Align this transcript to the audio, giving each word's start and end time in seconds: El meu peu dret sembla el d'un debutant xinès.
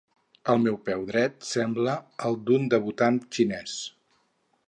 El 0.53 0.61
meu 0.61 0.77
peu 0.87 1.03
dret 1.09 1.35
sembla 1.49 1.93
el 2.29 2.39
d'un 2.49 2.67
debutant 2.75 3.23
xinès. 3.37 3.79